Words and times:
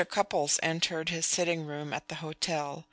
Cupples 0.09 0.59
entered 0.63 1.09
his 1.09 1.27
sitting 1.27 1.63
room 1.63 1.93
at 1.93 2.07
the 2.07 2.15
hotel. 2.25 2.79